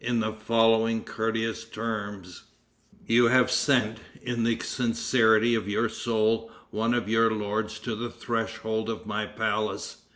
in 0.00 0.20
the 0.20 0.32
following 0.32 1.02
courteous 1.02 1.64
terms: 1.64 2.44
"You 3.08 3.24
have 3.24 3.50
sent, 3.50 3.98
in 4.22 4.44
the 4.44 4.56
sincerity 4.60 5.56
of 5.56 5.68
your 5.68 5.88
soul, 5.88 6.52
one 6.70 6.94
of 6.94 7.08
your 7.08 7.32
lords 7.32 7.80
to 7.80 7.96
the 7.96 8.08
threshold 8.08 8.88
of 8.88 9.04
my 9.04 9.26
palace. 9.26 10.02